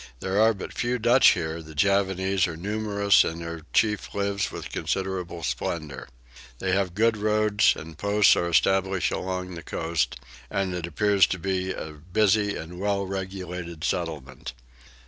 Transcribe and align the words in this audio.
There 0.19 0.41
are 0.41 0.55
but 0.55 0.73
few 0.73 0.97
Dutch 0.97 1.33
here: 1.33 1.61
the 1.61 1.75
Javanese 1.75 2.47
are 2.47 2.57
numerous 2.57 3.23
and 3.23 3.39
their 3.39 3.61
chief 3.71 4.15
lives 4.15 4.51
with 4.51 4.71
considerable 4.71 5.43
splendour. 5.43 6.07
They 6.57 6.71
have 6.71 6.95
good 6.95 7.17
roads 7.17 7.75
and 7.75 7.95
posts 7.99 8.35
are 8.35 8.49
established 8.49 9.11
along 9.11 9.53
the 9.53 9.61
coast; 9.61 10.15
and 10.49 10.73
it 10.73 10.87
appears 10.87 11.27
to 11.27 11.37
be 11.37 11.71
a 11.71 11.91
busy 11.91 12.55
and 12.55 12.79
well 12.79 13.05
regulated 13.05 13.83
settlement. 13.83 14.53